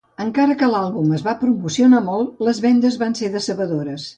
[0.23, 4.09] Encara que l'àlbum es va promocionar molt, les vendes van ser decebedores.